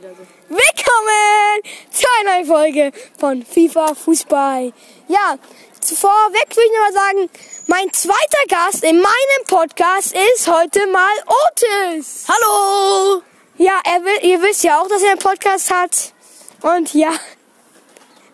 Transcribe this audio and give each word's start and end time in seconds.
Willkommen 0.00 1.62
zu 1.90 2.06
einer 2.20 2.36
neuen 2.36 2.46
Folge 2.46 2.92
von 3.18 3.44
FIFA 3.44 3.96
Fußball. 3.96 4.72
Ja, 5.08 5.36
vorweg 5.82 6.56
will 6.56 6.64
ich 6.64 6.70
nur 6.70 6.80
mal 6.82 6.92
sagen, 6.92 7.30
mein 7.66 7.92
zweiter 7.92 8.46
Gast 8.48 8.84
in 8.84 9.00
meinem 9.00 9.44
Podcast 9.48 10.14
ist 10.36 10.46
heute 10.46 10.86
mal 10.86 11.10
Otis. 11.26 12.26
Hallo! 12.28 13.22
Ja, 13.56 13.80
er 13.84 14.04
will, 14.04 14.30
ihr 14.30 14.40
wisst 14.40 14.62
ja 14.62 14.80
auch, 14.80 14.86
dass 14.86 15.02
er 15.02 15.10
einen 15.10 15.18
Podcast 15.18 15.68
hat. 15.72 16.12
Und 16.62 16.94
ja, 16.94 17.10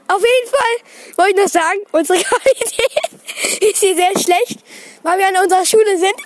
auf 0.09 0.23
jeden 0.23 0.51
Fall 0.51 1.17
wollte 1.17 1.31
ich 1.31 1.47
noch 1.47 1.53
sagen, 1.53 1.81
unsere 1.93 2.19
Qualität 2.25 3.63
ist 3.63 3.79
hier 3.79 3.95
sehr 3.95 4.19
schlecht, 4.21 4.59
weil 5.03 5.19
wir 5.19 5.29
an 5.29 5.43
unserer 5.43 5.65
Schule 5.65 5.99
sind. 5.99 6.17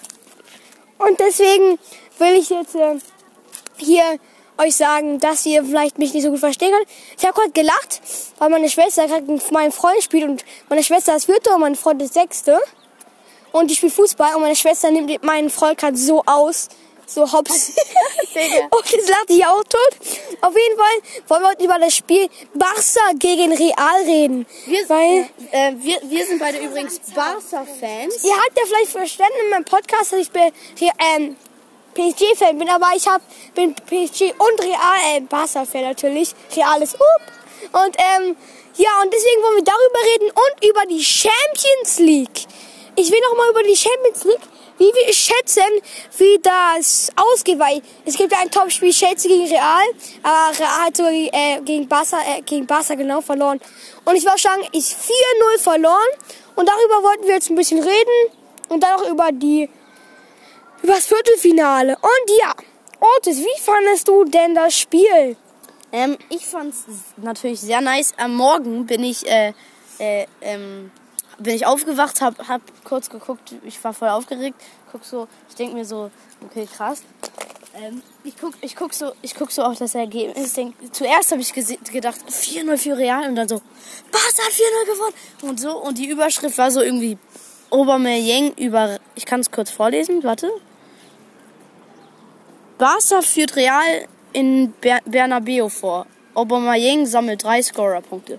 Und 0.99 1.21
deswegen 1.21 1.79
will 2.19 2.35
ich 2.35 2.51
jetzt 2.51 2.75
äh, 2.75 2.99
hier 3.77 4.19
euch 4.59 4.77
sagen, 4.77 5.19
dass 5.21 5.47
ihr 5.47 5.65
vielleicht 5.65 5.99
mich 5.99 6.13
nicht 6.13 6.25
so 6.25 6.31
gut 6.31 6.41
verstehen 6.41 6.71
könnt. 6.73 6.89
Ich 7.17 7.25
habe 7.25 7.35
gerade 7.35 7.53
gelacht, 7.53 8.01
weil 8.39 8.51
meine 8.51 8.69
Schwester 8.69 9.07
gerade 9.07 9.31
mit 9.31 9.51
meinem 9.51 9.73
Freund 9.73 10.03
spielt 10.03 10.25
und 10.25 10.45
meine 10.69 10.83
Schwester 10.83 11.17
ist 11.17 11.27
Vierte 11.27 11.51
und 11.51 11.61
mein 11.61 11.77
Freund 11.77 12.03
ist 12.03 12.15
Sechste. 12.15 12.59
Und 13.53 13.71
ich 13.71 13.79
spiele 13.79 13.93
Fußball 13.93 14.35
und 14.35 14.43
meine 14.43 14.57
Schwester 14.57 14.91
nimmt 14.91 15.23
meinen 15.25 15.51
Freund 15.51 15.79
gerade 15.79 15.97
so 15.97 16.23
aus, 16.27 16.69
so 17.07 17.33
hops. 17.33 17.73
und 18.71 18.91
jetzt 18.91 19.09
lacht 19.09 19.29
die 19.31 19.45
auch 19.45 19.65
tot. 19.65 19.97
Auf 20.43 20.55
jeden 20.55 20.77
Fall 20.77 21.29
wollen 21.29 21.43
wir 21.43 21.49
heute 21.49 21.65
über 21.65 21.79
das 21.79 21.97
Spiel 21.97 22.29
Barca 22.55 23.13
gegen 23.19 23.53
Real 23.53 24.03
reden. 24.05 24.47
Wir, 24.67 24.89
weil 24.89 25.29
äh, 25.51 25.73
wir, 25.79 25.99
wir 26.05 26.27
sind 26.27 26.39
beide 26.39 26.59
übrigens 26.59 27.01
Barca-Fans. 27.15 28.25
ihr 28.25 28.37
habt 28.37 28.59
ja 28.59 28.65
vielleicht 28.67 28.91
verstanden 28.91 29.35
in 29.45 29.51
meinem 29.51 29.65
Podcast, 29.65 30.13
dass 30.13 30.21
ich 30.21 30.31
bei 30.31 30.53
ähm, 31.17 31.37
PSG-Fan 31.99 32.59
bin, 32.59 32.69
aber 32.69 32.91
ich 32.95 33.09
hab, 33.09 33.21
bin 33.55 33.75
PSG 33.75 34.33
und 34.39 34.63
Real, 34.63 35.17
äh, 35.17 35.21
Barca-Fan 35.21 35.83
natürlich. 35.83 36.33
Real 36.55 36.81
ist 36.81 36.95
up. 36.95 37.23
Und 37.73 37.97
ähm, 37.99 38.37
ja, 38.77 39.03
und 39.03 39.13
deswegen 39.13 39.43
wollen 39.43 39.57
wir 39.57 39.65
darüber 39.65 39.99
reden 40.15 40.31
und 40.31 40.65
über 40.65 40.87
die 40.87 41.03
Champions 41.03 41.99
League. 41.99 42.47
Ich 42.95 43.11
will 43.11 43.19
noch 43.29 43.37
mal 43.37 43.51
über 43.51 43.63
die 43.65 43.77
Champions 43.77 44.25
League, 44.25 44.49
wie 44.79 44.85
wir 44.85 45.13
schätzen, 45.13 45.65
wie 46.19 46.39
das 46.41 47.11
ausgeht, 47.17 47.59
weil 47.59 47.83
es 48.05 48.17
gibt 48.17 48.33
ja 48.33 48.39
ein 48.39 48.51
Topspiel 48.51 48.93
Chelsea 48.93 49.29
gegen 49.29 49.49
Real, 49.49 49.87
aber 50.23 50.57
Real 50.57 50.87
hat 50.87 50.97
sogar 50.97 51.13
äh, 51.13 51.61
gegen 51.65 51.89
Barca, 51.89 52.19
äh, 52.19 52.43
gegen 52.43 52.67
Barca 52.67 52.95
genau 52.95 53.21
verloren. 53.21 53.61
Und 54.05 54.15
ich 54.15 54.25
würde 54.25 54.39
sagen, 54.39 54.63
ist 54.73 54.93
4-0 54.93 55.61
verloren 55.61 56.11
und 56.55 56.69
darüber 56.69 57.03
wollten 57.03 57.27
wir 57.27 57.35
jetzt 57.35 57.51
ein 57.51 57.57
bisschen 57.57 57.81
reden 57.81 58.33
und 58.69 58.83
dann 58.83 59.01
auch 59.01 59.09
über 59.09 59.31
die 59.33 59.69
über 60.83 60.95
das 60.95 61.07
Viertelfinale. 61.07 61.97
Und 61.97 62.39
ja, 62.41 62.55
Otis, 63.17 63.39
wie 63.39 63.61
fandest 63.61 64.09
du 64.09 64.25
denn 64.25 64.55
das 64.55 64.77
Spiel? 64.77 65.37
Ähm, 65.93 66.19
ich 66.29 66.47
fand's 66.47 66.85
natürlich 67.17 67.61
sehr 67.61 67.81
nice. 67.81 68.13
Am 68.17 68.35
Morgen 68.35 68.87
bin 68.87 69.05
ich, 69.05 69.27
äh, 69.27 69.53
äh, 69.99 70.27
ähm, 70.41 70.91
bin 71.39 71.55
ich 71.55 71.67
aufgewacht, 71.67 72.21
hab, 72.21 72.49
hab 72.49 72.61
kurz 72.85 73.09
geguckt, 73.09 73.55
ich 73.65 73.83
war 73.83 73.95
voll 73.95 74.09
aufgeregt, 74.09 74.61
guck 74.93 75.05
so, 75.05 75.29
ich 75.49 75.55
denk 75.55 75.73
mir 75.75 75.85
so, 75.85 76.11
okay, 76.45 76.67
krass. 76.67 77.03
Ähm, 77.75 78.03
ich 78.25 78.35
guck, 78.39 78.55
ich 78.61 78.75
guck 78.75 78.93
so, 78.93 79.13
ich 79.23 79.35
guck 79.35 79.53
so 79.53 79.63
auf 79.63 79.79
das 79.79 79.95
Ergebnis. 79.95 80.55
Denk, 80.55 80.75
zuerst 80.93 81.31
habe 81.31 81.41
ich 81.41 81.53
gedacht 81.53 82.19
4-0 82.29 82.77
für 82.77 82.97
Real 82.99 83.29
und 83.29 83.37
dann 83.37 83.49
so, 83.49 83.63
Barca 84.11 84.43
hat 84.45 84.53
4-0 84.53 84.93
gewonnen 84.93 85.15
und 85.43 85.61
so 85.61 85.79
und 85.79 85.97
die 85.99 86.09
Überschrift 86.09 86.59
war 86.59 86.71
so 86.71 86.81
irgendwie 86.81 87.17
Aubameyang 87.71 88.55
über, 88.55 88.99
ich 89.15 89.27
kann 89.27 89.41
es 89.41 89.51
kurz 89.51 89.71
vorlesen, 89.71 90.23
warte. 90.25 90.51
Barca 92.79 93.23
führt 93.23 93.57
Real 93.57 94.07
in 94.33 94.73
Ber 94.81 95.01
Bernabeu 95.05 95.69
vor. 95.69 96.07
Aubameyang 96.35 97.05
sammelt 97.07 97.43
drei 97.43 97.61
Scorerpunkte. 97.61 98.39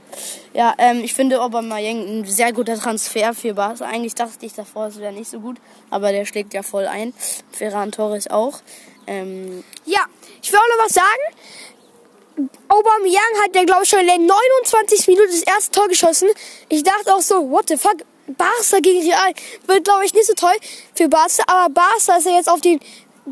Ja, 0.54 0.74
ähm, 0.78 1.04
ich 1.04 1.14
finde 1.14 1.42
Aubameyang 1.42 2.22
ein 2.22 2.26
sehr 2.26 2.54
guter 2.54 2.80
Transfer 2.80 3.34
für 3.34 3.54
Barca. 3.54 3.84
Eigentlich 3.84 4.16
dachte 4.16 4.46
ich 4.46 4.54
davor, 4.54 4.88
es 4.88 5.00
wäre 5.00 5.12
nicht 5.12 5.30
so 5.30 5.42
gut, 5.42 5.58
aber 5.90 6.14
der 6.14 6.26
schlägt 6.26 6.54
ja 6.54 6.64
voll 6.64 6.88
ein. 6.88 7.14
Ferran 7.52 7.92
Torres 7.92 8.30
auch. 8.30 8.60
Ähm, 9.06 9.66
Ja, 9.86 10.06
ich 10.42 10.50
will 10.54 10.60
auch 10.60 10.78
noch 10.78 10.86
was 10.86 10.94
sagen. 10.94 12.50
Aubameyang 12.70 13.44
hat 13.44 13.54
ja, 13.54 13.66
glaube 13.66 13.84
ich, 13.84 13.90
schon 13.90 14.00
in 14.00 14.08
der 14.08 14.20
29. 14.20 15.08
Minute 15.08 15.28
das 15.28 15.44
erste 15.44 15.72
Tor 15.72 15.90
geschossen. 15.90 16.30
Ich 16.70 16.84
dachte 16.84 17.14
auch 17.14 17.22
so, 17.22 17.50
what 17.52 17.68
the 17.68 17.76
fuck, 17.76 17.98
Barca 18.38 18.80
gegen 18.82 19.02
Real 19.02 19.34
wird, 19.66 19.84
glaube 19.84 20.06
ich, 20.06 20.14
nicht 20.14 20.28
so 20.28 20.34
toll 20.34 20.56
für 20.96 21.10
Barca. 21.10 21.44
Aber 21.48 21.74
Barca 21.74 22.18
ist 22.18 22.26
ja 22.26 22.38
jetzt 22.38 22.50
auf 22.50 22.62
den 22.62 22.80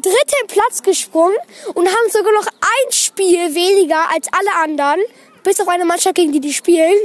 dritten 0.02 0.47
Platz 0.47 0.81
gesprungen 0.81 1.38
und 1.74 1.88
haben 1.88 2.12
sogar 2.12 2.34
noch 2.34 2.47
ein 2.47 2.91
Spiel 2.91 3.53
weniger 3.56 4.09
als 4.12 4.28
alle 4.31 4.63
anderen. 4.63 5.02
Bis 5.44 5.59
auf 5.59 5.68
eine 5.68 5.85
Mannschaft, 5.85 6.16
gegen 6.16 6.31
die 6.31 6.41
die 6.41 6.53
spielen. 6.53 6.97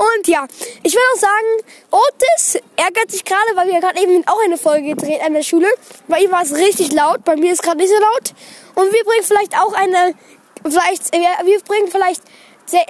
Und 0.00 0.28
ja, 0.28 0.46
ich 0.82 0.94
will 0.94 1.02
auch 1.14 1.20
sagen, 1.20 1.46
Otis 1.90 2.58
ärgert 2.76 3.10
sich 3.10 3.22
gerade, 3.22 3.54
weil 3.54 3.68
wir 3.68 3.80
gerade 3.80 4.00
eben 4.00 4.26
auch 4.26 4.42
eine 4.42 4.56
Folge 4.56 4.94
gedreht 4.94 5.20
an 5.20 5.34
der 5.34 5.42
Schule. 5.42 5.68
Bei 6.08 6.20
ihm 6.20 6.30
war 6.30 6.42
es 6.42 6.54
richtig 6.54 6.92
laut, 6.92 7.22
bei 7.24 7.36
mir 7.36 7.52
ist 7.52 7.62
gerade 7.62 7.76
nicht 7.76 7.90
so 7.90 8.00
laut. 8.00 8.32
Und 8.76 8.92
wir 8.94 9.04
bringen 9.04 9.24
vielleicht 9.24 9.58
auch 9.58 9.74
eine, 9.74 10.14
vielleicht, 10.62 11.14
äh, 11.14 11.44
wir, 11.44 11.60
bringen 11.60 11.90
vielleicht 11.90 12.22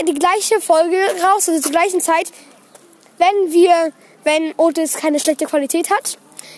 die 0.06 0.14
gleiche 0.14 0.60
Folge 0.60 0.98
raus, 1.22 1.48
also 1.48 1.60
zur 1.60 1.72
gleichen 1.72 2.00
Zeit, 2.00 2.30
wenn 3.18 3.52
wir, 3.52 3.92
wenn 4.22 4.54
Otis 4.56 4.94
keine 4.94 5.18
schlechte 5.18 5.46
Qualität 5.46 5.90
hat. 5.90 6.16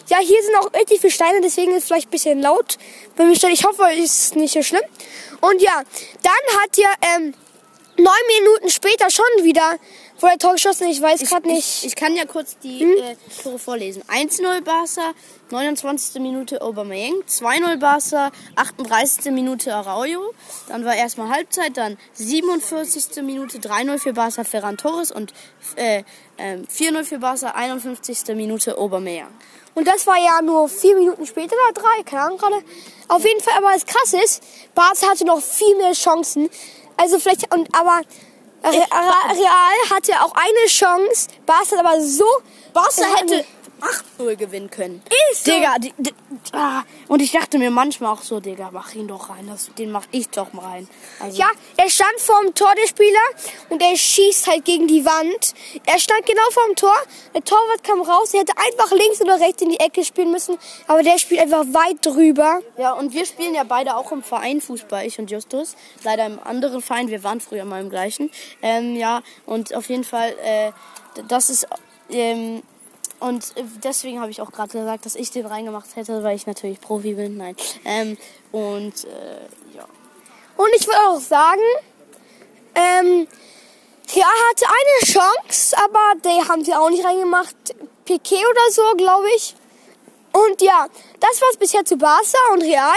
Ja, 0.09 0.19
hier 0.19 0.43
sind 0.43 0.57
auch 0.57 0.73
richtig 0.73 1.01
viele 1.01 1.13
Steine, 1.13 1.41
deswegen 1.41 1.73
ist 1.73 1.79
es 1.79 1.85
vielleicht 1.87 2.09
ein 2.09 2.11
bisschen 2.11 2.41
laut. 2.41 2.79
Bei 3.17 3.25
mir 3.25 3.33
ich 3.33 3.65
hoffe, 3.65 3.83
es 3.93 4.25
ist 4.25 4.37
nicht 4.37 4.53
so 4.53 4.63
schlimm. 4.63 4.83
Und 5.41 5.61
ja, 5.63 5.83
dann 6.23 6.61
hat 6.61 6.77
ja, 6.77 6.91
ähm, 7.17 7.35
neun 7.97 8.15
Minuten 8.41 8.71
später 8.71 9.11
schon 9.11 9.25
wieder 9.43 9.79
vor 10.17 10.29
der 10.29 10.39
Tor 10.39 10.53
geschossen. 10.53 10.87
Ich 10.89 11.03
weiß 11.03 11.29
gerade 11.29 11.49
nicht. 11.49 11.79
Ich, 11.83 11.87
ich 11.87 11.97
kann 11.97 12.15
ja 12.15 12.25
kurz 12.25 12.57
die 12.59 12.81
Hm? 12.81 12.93
äh, 12.93 13.17
Tore 13.43 13.59
vorlesen. 13.59 14.03
1-0 14.05 14.63
Barca, 14.63 15.15
29. 15.51 16.21
Minute 16.23 16.63
Aubameyang, 16.63 17.15
2-0 17.29 17.77
Barca, 17.79 18.31
38. 18.55 19.33
Minute 19.33 19.75
Araujo. 19.75 20.33
Dann 20.69 20.85
war 20.85 20.95
erstmal 20.95 21.29
Halbzeit, 21.29 21.77
dann 21.77 21.99
47. 22.15 23.23
Minute 23.23 23.59
3-0 23.59 23.99
für 23.99 24.13
Barca 24.13 24.45
Ferran 24.45 24.77
Torres 24.77 25.11
und 25.11 25.33
äh, 25.77 26.05
ähm, 26.39 26.67
4-0 26.73 27.05
für 27.05 27.19
Barca, 27.19 27.51
51. 27.51 28.37
Minute 28.37 28.79
Aubameyang. 28.79 29.29
Und 29.75 29.87
das 29.89 30.07
war 30.07 30.19
ja 30.19 30.43
nur 30.43 30.69
vier 30.69 30.97
Minuten 30.97 31.27
später 31.27 31.55
oder 31.65 31.81
drei, 31.81 32.03
keine 32.05 32.23
Ahnung 32.23 32.39
gerade. 32.39 32.63
Auf 33.09 33.25
jeden 33.25 33.41
Fall, 33.41 33.55
aber 33.57 33.73
das 33.73 33.87
krasse 33.87 34.21
ist, 34.23 34.43
Barca 34.75 35.09
hatte 35.11 35.25
noch 35.25 35.41
viel 35.43 35.77
mehr 35.77 35.93
Chancen. 35.93 36.51
Also 36.97 37.19
vielleicht, 37.19 37.53
und 37.55 37.69
aber 37.75 38.03
Re- 38.65 38.69
Re- 38.71 39.37
Real 39.37 39.91
hatte 39.97 40.13
auch 40.23 40.33
eine 40.35 40.67
Chance. 40.69 41.29
Barca 41.47 41.73
hat 41.77 41.79
aber 41.85 42.01
so. 42.01 42.27
Barca 42.73 43.03
hätte 43.17 43.45
8-0 44.19 44.37
gewinnen 44.37 44.71
können. 44.71 45.03
Ist 45.33 45.45
so. 45.45 45.51
Digga, 45.51 45.79
die, 45.79 45.93
die, 45.99 46.13
ah, 46.53 46.83
und 47.09 47.21
ich 47.21 47.33
dachte 47.33 47.59
mir 47.59 47.71
manchmal 47.71 48.13
auch 48.13 48.23
so, 48.23 48.41
Digga, 48.41 48.71
mach 48.73 48.95
ihn 48.95 49.09
doch 49.09 49.29
rein, 49.31 49.47
das, 49.49 49.71
den 49.77 49.91
mach 49.91 50.07
ich 50.13 50.29
doch 50.29 50.53
mal 50.53 50.65
rein. 50.65 50.89
Also, 51.21 51.39
Ja, 51.39 51.49
er 51.77 51.91
stand 51.91 52.19
vorm 52.19 52.55
Tor 52.55 52.73
der 52.81 52.87
Spieler 52.87 53.19
und 53.71 53.83
er 53.83 53.97
schießt 53.97 54.47
halt 54.47 54.65
gegen 54.65 54.87
die 54.87 55.05
Wand. 55.05 55.55
Er 55.87 55.99
stand 55.99 56.25
genau 56.27 56.43
vorm 56.51 56.77
Tor. 56.77 56.97
Der 57.35 57.43
Torwart 57.43 57.83
kam 57.83 58.01
raus. 58.03 58.33
Er 58.35 58.41
hätte 58.41 58.53
einfach 58.57 58.91
links 58.93 59.21
oder 59.21 59.41
rechts 59.41 59.63
in 59.63 59.71
die 59.71 59.81
Ecke 59.81 60.05
spielen 60.05 60.31
müssen. 60.31 60.59
Aber 60.87 61.03
der 61.03 61.19
spielt 61.19 61.41
einfach 61.41 61.65
weit 61.73 62.05
drüber. 62.05 62.61
Ja, 62.79 62.93
und 62.93 63.13
wir 63.13 63.27
spielen 63.27 63.55
ja 63.55 63.65
beide 63.65 63.97
auch 63.97 64.13
im 64.13 64.23
Verein 64.23 64.61
Fußball, 64.61 65.07
ich 65.07 65.19
und 65.19 65.31
Justus. 65.31 65.77
Leider 66.05 66.27
im 66.27 66.39
anderen 66.43 66.83
Verein, 66.83 67.09
wir 67.09 67.23
waren 67.25 67.41
früher 67.41 67.65
mal 67.65 67.81
im 67.81 67.91
gleichen. 67.91 68.31
Ähm, 68.63 68.97
ja, 68.97 69.23
und 69.47 69.75
auf 69.75 69.89
jeden 69.89 70.05
Fall, 70.05 70.35
äh, 70.45 70.73
das 71.29 71.51
ist, 71.51 71.67
ähm, 72.11 72.63
und 73.23 73.57
äh, 73.57 73.63
deswegen 73.83 74.21
habe 74.21 74.31
ich 74.31 74.41
auch 74.41 74.51
gerade 74.51 74.73
gesagt, 74.73 75.07
dass 75.07 75.15
ich 75.15 75.31
den 75.31 75.47
reingemacht 75.47 75.95
hätte, 75.97 76.23
weil 76.23 76.37
ich 76.37 76.47
natürlich 76.47 76.81
Profi 76.81 77.15
bin. 77.15 77.37
Nein. 77.37 77.57
Ähm, 77.85 78.19
und, 78.51 79.05
äh, 79.05 79.77
ja. 79.77 79.87
Und 80.57 80.69
ich 80.77 80.87
will 80.87 80.95
auch 81.07 81.21
sagen, 81.21 81.61
ähm, 82.75 83.29
Real 84.15 84.27
hatte 84.51 84.67
eine 84.67 85.13
Chance, 85.13 85.77
aber 85.79 86.13
die 86.25 86.49
haben 86.49 86.65
sie 86.65 86.75
auch 86.75 86.91
nicht 86.91 87.05
reingemacht. 87.05 87.55
Piquet 88.05 88.45
oder 88.51 88.71
so, 88.71 88.83
glaube 88.97 89.29
ich. 89.37 89.55
Und 90.33 90.61
ja, 90.61 90.87
das 91.21 91.41
war's 91.41 91.57
bisher 91.57 91.85
zu 91.85 91.97
Barca 91.97 92.39
und 92.53 92.63
Real. 92.63 92.97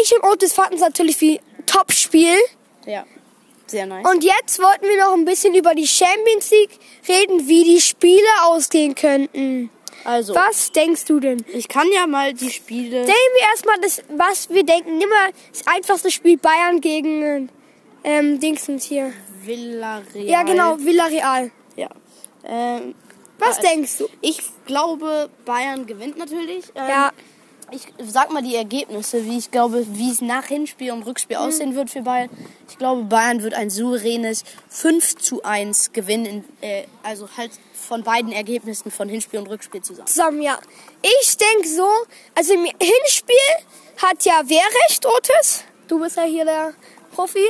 Ich 0.00 0.14
und 0.14 0.24
Otis 0.30 0.52
fanden 0.52 0.74
es 0.74 0.80
natürlich 0.80 1.20
wie 1.20 1.40
Top-Spiel. 1.66 2.36
Ja, 2.86 3.04
sehr 3.66 3.86
nice. 3.86 4.06
Und 4.10 4.22
jetzt 4.24 4.58
wollten 4.60 4.84
wir 4.86 4.98
noch 5.04 5.14
ein 5.14 5.24
bisschen 5.24 5.54
über 5.54 5.74
die 5.74 5.86
Champions 5.86 6.50
League 6.50 6.78
reden, 7.08 7.48
wie 7.48 7.64
die 7.64 7.80
Spiele 7.80 8.26
ausgehen 8.44 8.94
könnten. 8.94 9.70
also, 10.04 10.34
Was 10.34 10.70
denkst 10.72 11.04
du 11.06 11.20
denn? 11.20 11.44
ich 11.52 11.68
kann 11.68 11.86
ja 11.92 12.06
mal 12.06 12.34
die 12.34 12.50
Spiele. 12.50 13.00
Nehmen 13.00 13.06
wir 13.06 13.42
erstmal 13.52 13.78
das, 13.80 14.02
was 14.16 14.50
wir 14.50 14.64
denken. 14.64 14.98
Nimm 14.98 15.08
mal 15.08 15.30
das 15.50 15.66
einfachste 15.66 16.10
Spiel 16.10 16.36
Bayern 16.38 16.80
gegen 16.80 17.48
ähm, 18.04 18.38
Dingsens 18.40 18.84
hier. 18.84 19.12
Villarreal. 19.44 20.24
Ja, 20.26 20.42
genau, 20.42 20.78
Villarreal. 20.78 21.50
Ja. 21.76 21.88
Ähm, 22.46 22.94
Was 23.38 23.58
äh, 23.58 23.62
denkst 23.62 23.98
du? 23.98 24.08
Ich 24.20 24.40
glaube, 24.66 25.30
Bayern 25.44 25.86
gewinnt 25.86 26.16
natürlich. 26.18 26.64
Ähm, 26.74 26.88
Ja. 26.88 27.12
Ich 27.70 27.82
sag 27.98 28.30
mal 28.32 28.42
die 28.42 28.54
Ergebnisse, 28.56 29.24
wie 29.24 29.38
ich 29.38 29.50
glaube, 29.50 29.84
wie 29.88 30.10
es 30.10 30.20
nach 30.20 30.44
Hinspiel 30.46 30.92
und 30.92 31.02
Rückspiel 31.04 31.36
Mhm. 31.38 31.42
aussehen 31.42 31.74
wird 31.74 31.90
für 31.90 32.02
Bayern. 32.02 32.28
Ich 32.68 32.78
glaube, 32.78 33.02
Bayern 33.04 33.42
wird 33.42 33.54
ein 33.54 33.70
souveränes 33.70 34.44
5 34.68 35.16
zu 35.16 35.42
1 35.42 35.92
gewinnen, 35.92 36.26
in, 36.26 36.44
äh, 36.60 36.84
also 37.02 37.28
halt 37.36 37.50
von 37.72 38.02
beiden 38.02 38.32
Ergebnissen 38.32 38.90
von 38.90 39.08
Hinspiel 39.08 39.40
und 39.40 39.46
Rückspiel 39.48 39.82
zusammen. 39.82 40.06
Zusammen, 40.06 40.42
ja. 40.42 40.58
Ich 41.22 41.36
denke 41.36 41.68
so, 41.68 41.86
also 42.34 42.54
im 42.54 42.64
Hinspiel 42.64 43.36
hat 44.02 44.24
ja 44.24 44.42
wer 44.46 44.62
recht, 44.88 45.04
Otis? 45.06 45.64
Du 45.88 46.00
bist 46.00 46.16
ja 46.16 46.22
hier 46.24 46.44
der 46.44 46.74
Profi. 47.14 47.44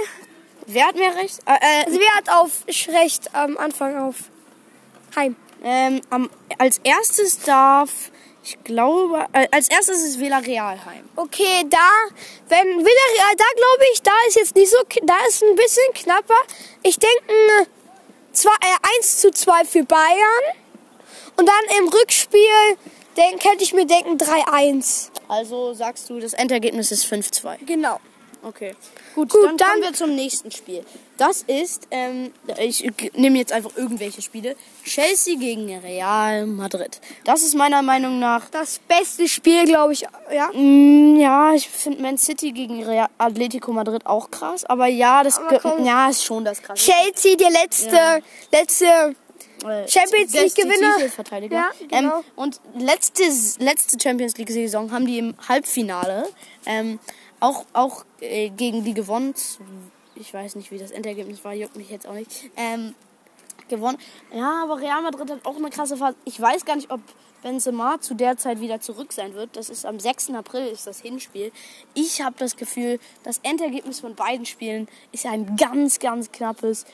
Wer 0.66 0.86
hat 0.88 0.96
mehr 0.96 1.14
recht? 1.14 1.38
Äh, 1.46 1.84
Also 1.86 1.98
äh, 1.98 2.00
wer 2.00 2.16
hat 2.16 2.30
auf 2.30 2.64
recht 2.88 3.34
am 3.34 3.56
Anfang 3.56 3.96
auf 3.98 4.16
Heim? 5.14 5.36
ähm, 5.62 6.00
am, 6.10 6.28
als 6.58 6.78
erstes 6.84 7.40
darf, 7.40 8.10
ich 8.44 8.62
glaube, 8.62 9.26
äh, 9.32 9.48
als 9.50 9.68
erstes 9.68 10.02
ist 10.02 10.20
Villarreal 10.20 10.84
heim. 10.84 11.08
Okay, 11.16 11.64
da, 11.68 11.88
wenn 12.48 12.66
Villarreal, 12.66 13.36
da 13.36 13.44
glaube 13.56 13.84
ich, 13.92 14.02
da 14.02 14.12
ist 14.28 14.36
jetzt 14.36 14.54
nicht 14.54 14.70
so, 14.70 14.76
da 15.02 15.16
ist 15.28 15.42
ein 15.42 15.56
bisschen 15.56 15.92
knapper. 15.94 16.40
Ich 16.82 16.98
denke, 16.98 17.68
zwei- 18.32 18.50
äh, 18.60 18.98
1 18.98 19.18
zu 19.20 19.30
2 19.30 19.64
für 19.64 19.84
Bayern. 19.84 20.44
Und 21.36 21.48
dann 21.48 21.78
im 21.78 21.88
Rückspiel, 21.88 22.76
denk, 23.16 23.42
könnte 23.42 23.64
ich 23.64 23.72
mir 23.72 23.86
denken 23.86 24.18
3-1. 24.18 25.10
Also 25.26 25.72
sagst 25.72 26.08
du, 26.10 26.20
das 26.20 26.32
Endergebnis 26.34 26.92
ist 26.92 27.04
5-2. 27.06 27.56
Genau. 27.64 27.98
Okay. 28.46 28.74
Gut, 29.14 29.30
Gut, 29.30 29.44
dann, 29.44 29.56
dann- 29.56 29.68
kommen 29.70 29.82
wir 29.82 29.92
zum 29.94 30.14
nächsten 30.14 30.50
Spiel. 30.50 30.84
Das 31.16 31.42
ist, 31.46 31.86
ähm, 31.92 32.32
ich 32.58 32.84
nehme 33.14 33.38
jetzt 33.38 33.52
einfach 33.52 33.70
irgendwelche 33.76 34.20
Spiele. 34.20 34.56
Chelsea 34.84 35.36
gegen 35.38 35.72
Real 35.78 36.44
Madrid. 36.46 37.00
Das 37.24 37.42
ist 37.42 37.54
meiner 37.54 37.82
Meinung 37.82 38.18
nach, 38.18 38.48
Das 38.50 38.80
beste 38.80 39.28
Spiel, 39.28 39.64
glaube 39.64 39.92
ich, 39.92 40.04
ja. 40.32 40.50
mm, 40.52 41.16
ja, 41.20 41.54
ich 41.54 41.68
finde 41.68 42.02
Man 42.02 42.18
City 42.18 42.50
gegen 42.52 42.82
Real 42.84 43.08
Atletico 43.16 43.72
Madrid 43.72 44.04
auch 44.06 44.30
krass. 44.30 44.64
Aber 44.64 44.86
ja, 44.88 45.22
das, 45.22 45.38
Aber 45.38 45.58
komm. 45.60 45.84
ja, 45.86 46.10
ist 46.10 46.24
schon 46.24 46.44
das 46.44 46.60
krasse. 46.62 46.84
Chelsea, 46.92 47.36
der 47.36 47.50
letzte, 47.50 47.94
Ja. 47.96 48.18
letzte, 48.52 49.14
Äh, 49.64 49.88
Champions 49.88 50.34
League-Gewinner. 50.34 50.94
Titelverteidiger. 50.96 51.56
Ja, 51.56 51.70
genau. 52.00 52.18
ähm, 52.18 52.24
und 52.36 52.60
letzte, 52.76 53.22
letzte 53.60 53.98
Champions 53.98 54.36
League-Saison 54.36 54.92
haben 54.92 55.06
die 55.06 55.16
im 55.18 55.34
Halbfinale 55.48 56.28
ähm, 56.66 56.98
auch, 57.44 57.64
auch 57.72 58.04
äh, 58.20 58.50
gegen 58.50 58.84
die 58.84 58.94
gewonnen. 58.94 59.34
Ich 60.14 60.32
weiß 60.32 60.56
nicht, 60.56 60.70
wie 60.70 60.78
das 60.78 60.90
Endergebnis 60.90 61.44
war, 61.44 61.52
juckt 61.52 61.76
mich 61.76 61.90
jetzt 61.90 62.06
auch 62.06 62.14
nicht. 62.14 62.50
Ähm, 62.56 62.94
gewonnen. 63.68 63.98
Ja, 64.32 64.62
aber 64.62 64.80
Real 64.80 65.02
Madrid 65.02 65.30
hat 65.30 65.44
auch 65.44 65.56
eine 65.56 65.70
krasse 65.70 65.96
Phase. 65.96 66.16
Ich 66.24 66.40
weiß 66.40 66.64
gar 66.64 66.76
nicht, 66.76 66.90
ob 66.90 67.00
Benzema 67.42 68.00
zu 68.00 68.14
der 68.14 68.36
Zeit 68.36 68.60
wieder 68.60 68.80
zurück 68.80 69.12
sein 69.12 69.34
wird. 69.34 69.56
Das 69.56 69.68
ist 69.68 69.84
am 69.84 70.00
6. 70.00 70.30
April 70.30 70.66
ist 70.66 70.86
das 70.86 71.00
Hinspiel. 71.00 71.52
Ich 71.94 72.22
habe 72.22 72.36
das 72.38 72.56
Gefühl, 72.56 72.98
das 73.22 73.38
Endergebnis 73.42 74.00
von 74.00 74.14
beiden 74.14 74.46
Spielen 74.46 74.88
ist 75.12 75.26
ein 75.26 75.56
ganz, 75.56 75.98
ganz 75.98 76.32
knappes 76.32 76.86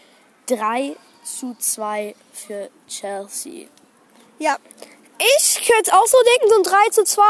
3 0.46 0.96
zu 1.23 1.56
2 1.58 2.14
für 2.32 2.70
Chelsea. 2.88 3.69
ja. 4.38 4.56
Ich 5.38 5.67
könnte 5.67 5.93
auch 5.93 6.06
so 6.06 6.17
denken, 6.35 6.49
so 6.49 6.56
ein 6.56 6.62
3 6.62 6.91
zu 6.93 7.05
2. 7.05 7.23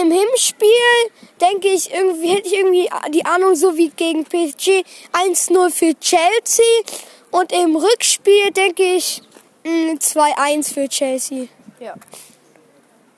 Im 0.00 0.10
Hinspiel 0.10 1.10
denke 1.40 1.68
ich 1.68 1.92
irgendwie, 1.92 2.28
hätte 2.28 2.48
ich 2.48 2.54
irgendwie 2.54 2.88
die 3.10 3.24
Ahnung, 3.24 3.54
so 3.54 3.76
wie 3.76 3.90
gegen 3.90 4.24
PSG 4.24 4.84
1-0 5.12 5.70
für 5.70 5.94
Chelsea. 6.00 6.64
Und 7.30 7.52
im 7.52 7.76
Rückspiel 7.76 8.50
denke 8.50 8.82
ich 8.82 9.22
mm, 9.64 9.94
2-1 9.98 10.72
für 10.74 10.88
Chelsea. 10.88 11.46
Ja. 11.80 11.94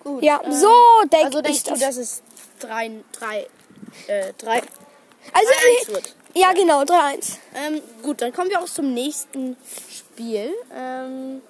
Gut. 0.03 0.23
Ja, 0.23 0.41
ähm, 0.45 0.53
so 0.53 0.69
denke 1.11 1.27
Also 1.27 1.39
ich 1.39 1.45
denkst 1.45 1.63
du, 1.65 1.71
das. 1.71 1.81
dass 1.81 1.97
es 1.97 2.23
3, 2.61 2.91
3, 3.19 3.47
äh, 4.07 4.33
3, 4.39 4.53
Also, 5.33 5.49
3-1 5.83 5.89
wird? 5.93 6.15
ja, 6.35 6.53
genau, 6.53 6.83
3-1. 6.83 7.39
Ähm, 7.55 7.83
gut, 8.03 8.21
dann 8.23 8.33
kommen 8.33 8.51
wir 8.51 8.61
auch 8.61 8.67
zum 8.69 8.93
nächsten 8.95 9.57
Spiel. 9.91 10.55
Ähm, 10.75 11.43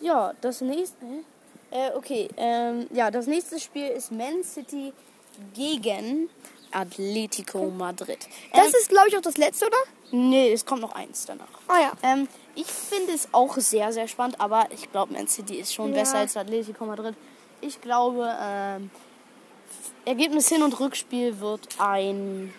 ja, 0.00 0.32
das 0.40 0.60
nächste. 0.60 1.04
hä? 1.04 1.24
Äh, 1.70 1.90
okay, 1.96 2.28
ähm, 2.36 2.86
ja, 2.92 3.10
das 3.10 3.26
nächste 3.26 3.60
Spiel 3.60 3.88
ist 3.88 4.10
Man 4.10 4.42
City 4.42 4.92
gegen 5.54 6.30
Atletico 6.72 7.66
Madrid. 7.70 8.26
Das 8.52 8.66
ähm, 8.66 8.72
ist, 8.80 8.88
glaube 8.88 9.08
ich, 9.08 9.16
auch 9.16 9.22
das 9.22 9.36
letzte, 9.36 9.66
oder? 9.66 9.76
nee, 10.10 10.52
es 10.52 10.64
kommt 10.64 10.80
noch 10.80 10.92
eins 10.92 11.26
danach. 11.26 11.48
Ah 11.68 11.80
ja. 11.80 11.92
Ähm, 12.02 12.28
ich 12.54 12.66
finde 12.66 13.12
es 13.12 13.28
auch 13.32 13.54
sehr, 13.58 13.92
sehr 13.92 14.08
spannend, 14.08 14.40
aber 14.40 14.66
ich 14.72 14.90
glaube, 14.90 15.12
Man 15.12 15.28
City 15.28 15.56
ist 15.56 15.74
schon 15.74 15.92
Ja. 15.92 16.00
besser 16.00 16.18
als 16.18 16.36
Atletico 16.36 16.86
Madrid. 16.86 17.14
Ich 17.60 17.80
glaube, 17.80 18.34
ähm, 18.40 18.90
Ergebnis 20.06 20.48
Hin- 20.48 20.62
und 20.62 20.78
Rückspiel 20.80 21.40
wird 21.40 21.68
ein 21.78 22.54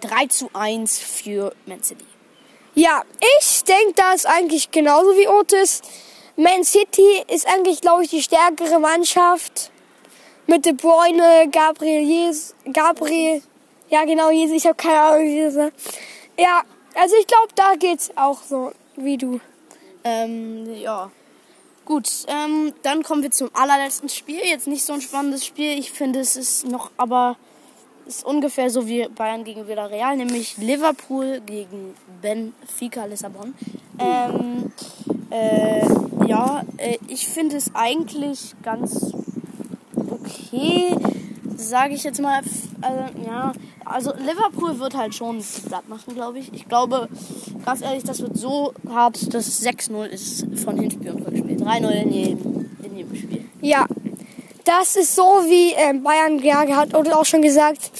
3 0.00 0.26
zu 0.26 0.50
1 0.52 0.98
für 1.00 1.52
Man 1.66 1.82
City. 1.82 2.04
Ja, 2.74 3.02
ich 3.40 3.64
denke 3.64 3.94
das 3.96 4.26
eigentlich 4.26 4.70
genauso 4.70 5.10
wie 5.16 5.26
Otis. 5.26 5.80
Man 6.36 6.64
City 6.64 7.24
ist 7.28 7.48
eigentlich, 7.48 7.80
glaube 7.80 8.04
ich, 8.04 8.10
die 8.10 8.22
stärkere 8.22 8.78
Mannschaft. 8.78 9.70
Mit 10.46 10.64
De 10.64 10.74
Bruyne, 10.74 11.48
Gabriel 11.50 12.02
Jesus, 12.02 12.54
Gabriel, 12.72 13.42
ja 13.88 14.04
genau, 14.04 14.30
Jesus, 14.30 14.58
ich 14.58 14.66
habe 14.66 14.76
keine 14.76 15.00
Ahnung, 15.00 15.26
wie 15.26 15.42
das. 15.42 15.72
Ja, 16.38 16.62
also 16.94 17.16
ich 17.18 17.26
glaube, 17.26 17.48
da 17.54 17.74
geht's 17.74 18.10
auch 18.16 18.42
so 18.42 18.70
wie 18.96 19.16
du. 19.16 19.40
Ähm, 20.04 20.72
ja. 20.74 21.10
Gut, 21.84 22.08
ähm, 22.28 22.74
dann 22.82 23.02
kommen 23.02 23.22
wir 23.22 23.30
zum 23.30 23.50
allerletzten 23.54 24.08
Spiel. 24.08 24.40
Jetzt 24.44 24.66
nicht 24.66 24.84
so 24.84 24.92
ein 24.92 25.00
spannendes 25.00 25.44
Spiel. 25.44 25.78
Ich 25.78 25.90
finde, 25.90 26.20
es 26.20 26.36
ist 26.36 26.66
noch, 26.66 26.90
aber 26.96 27.36
ist 28.06 28.24
ungefähr 28.24 28.70
so 28.70 28.86
wie 28.86 29.08
Bayern 29.08 29.42
gegen 29.42 29.66
Villarreal, 29.66 30.16
nämlich 30.16 30.58
Liverpool 30.58 31.40
gegen 31.44 31.94
Benfica 32.20 33.04
Lissabon. 33.06 33.54
Ähm, 33.98 34.72
äh, 35.36 35.86
ja, 36.26 36.62
äh, 36.78 36.98
ich 37.08 37.28
finde 37.28 37.56
es 37.56 37.74
eigentlich 37.74 38.54
ganz 38.62 39.12
okay, 40.10 40.96
sage 41.56 41.94
ich 41.94 42.04
jetzt 42.04 42.20
mal. 42.20 42.40
Also, 42.80 43.02
ja, 43.26 43.52
also 43.84 44.12
Liverpool 44.14 44.78
wird 44.78 44.96
halt 44.96 45.14
schon 45.14 45.42
platt 45.68 45.88
machen, 45.88 46.14
glaube 46.14 46.38
ich. 46.38 46.52
Ich 46.52 46.68
glaube, 46.68 47.08
ganz 47.64 47.82
ehrlich, 47.82 48.04
das 48.04 48.20
wird 48.20 48.36
so 48.36 48.72
hart, 48.88 49.32
dass 49.34 49.46
es 49.46 49.64
6-0 49.66 50.04
ist 50.06 50.46
von 50.62 50.78
Hinspiel 50.78 51.12
und 51.12 51.26
Rückspiel. 51.26 51.56
3-0 51.56 51.88
in 51.90 52.12
jedem, 52.12 52.70
in 52.82 52.96
jedem 52.96 53.16
Spiel. 53.16 53.44
Ja, 53.60 53.86
das 54.64 54.96
ist 54.96 55.14
so 55.14 55.22
wie 55.22 55.72
ähm, 55.72 56.02
Bayern 56.02 56.38
ja, 56.40 56.66
hat 56.76 56.94
oder 56.94 57.18
auch 57.18 57.24
schon 57.24 57.42
gesagt. 57.42 57.90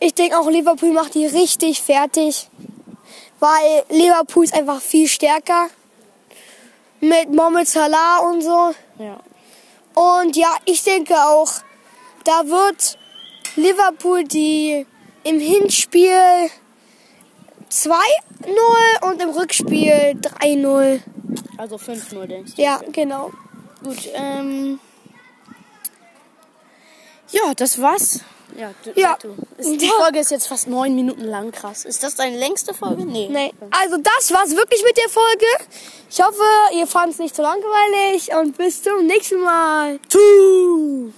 Ich 0.00 0.14
denke 0.14 0.38
auch 0.38 0.48
Liverpool 0.48 0.92
macht 0.92 1.14
die 1.14 1.26
richtig 1.26 1.82
fertig, 1.82 2.48
weil 3.38 3.84
Liverpool 3.90 4.44
ist 4.44 4.54
einfach 4.54 4.80
viel 4.80 5.08
stärker 5.08 5.68
mit 7.00 7.32
Mohamed 7.32 7.68
Salah 7.68 8.18
und 8.18 8.42
so. 8.42 8.74
Ja. 8.98 9.18
Und 9.94 10.36
ja, 10.36 10.54
ich 10.64 10.82
denke 10.84 11.14
auch, 11.14 11.52
da 12.24 12.46
wird 12.46 12.98
Liverpool 13.56 14.24
die 14.24 14.86
im 15.24 15.40
Hinspiel 15.40 16.50
2-0 17.70 17.94
und 19.02 19.22
im 19.22 19.30
Rückspiel 19.30 20.18
3-0. 20.20 21.00
Also 21.56 21.76
5-0, 21.76 22.26
denkst 22.26 22.54
du? 22.54 22.62
Ja, 22.62 22.80
genau. 22.92 23.30
Gut, 23.82 24.08
ähm. 24.14 24.80
Ja, 27.30 27.54
das 27.54 27.80
war's. 27.80 28.20
Ja, 28.60 28.72
du, 28.84 28.90
Ja. 28.94 29.16
du. 29.22 29.34
Ist, 29.56 29.80
die. 29.80 29.88
Folge 29.88 30.18
ist 30.18 30.30
jetzt 30.30 30.46
fast 30.48 30.68
neun 30.68 30.94
Minuten 30.94 31.24
lang, 31.24 31.50
krass. 31.50 31.86
Ist 31.86 32.02
das 32.02 32.14
deine 32.14 32.38
längste 32.38 32.74
Folge? 32.74 33.06
Nee. 33.06 33.28
Nee. 33.30 33.52
Also 33.70 33.96
das 33.96 34.32
war's 34.32 34.54
wirklich 34.54 34.82
mit 34.84 34.96
der 34.98 35.08
Folge. 35.08 35.46
Ich 36.10 36.20
hoffe, 36.20 36.42
ihr 36.76 36.86
fandt 36.86 37.14
es 37.14 37.18
nicht 37.18 37.34
so 37.34 37.42
langweilig 37.42 38.28
und 38.38 38.58
bis 38.58 38.82
zum 38.82 39.06
nächsten 39.06 39.40
Mal. 39.40 39.98
Tschüss. 40.08 41.08